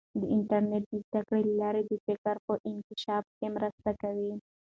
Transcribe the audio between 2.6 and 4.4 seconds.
انکشاف کې مرسته کوي.